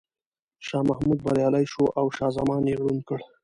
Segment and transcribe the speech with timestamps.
[0.67, 3.19] شاه محمود بریالی شو او شاه زمان یې ړوند کړ.